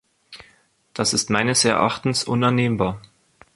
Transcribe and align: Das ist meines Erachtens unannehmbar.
Das 0.95 1.13
ist 1.13 1.29
meines 1.29 1.63
Erachtens 1.63 2.23
unannehmbar. 2.23 2.99